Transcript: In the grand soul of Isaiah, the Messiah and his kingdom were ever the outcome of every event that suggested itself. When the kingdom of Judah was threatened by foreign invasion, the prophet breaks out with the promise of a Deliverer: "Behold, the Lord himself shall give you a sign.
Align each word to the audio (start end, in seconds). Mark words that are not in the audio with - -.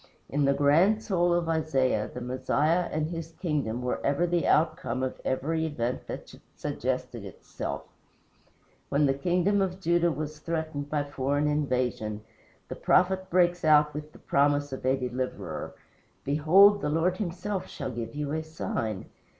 In 0.29 0.45
the 0.45 0.53
grand 0.55 1.03
soul 1.03 1.31
of 1.31 1.47
Isaiah, 1.47 2.09
the 2.11 2.21
Messiah 2.21 2.89
and 2.91 3.05
his 3.11 3.33
kingdom 3.33 3.83
were 3.83 4.03
ever 4.03 4.25
the 4.25 4.47
outcome 4.47 5.03
of 5.03 5.21
every 5.23 5.63
event 5.67 6.07
that 6.07 6.33
suggested 6.55 7.23
itself. 7.23 7.83
When 8.89 9.05
the 9.05 9.13
kingdom 9.13 9.61
of 9.61 9.79
Judah 9.79 10.11
was 10.11 10.39
threatened 10.39 10.89
by 10.89 11.03
foreign 11.03 11.45
invasion, 11.47 12.23
the 12.67 12.75
prophet 12.77 13.29
breaks 13.29 13.63
out 13.63 13.93
with 13.93 14.11
the 14.11 14.17
promise 14.17 14.73
of 14.73 14.83
a 14.87 14.97
Deliverer: 14.97 15.75
"Behold, 16.23 16.81
the 16.81 16.89
Lord 16.89 17.17
himself 17.17 17.67
shall 17.69 17.91
give 17.91 18.15
you 18.15 18.31
a 18.31 18.41
sign. 18.41 19.05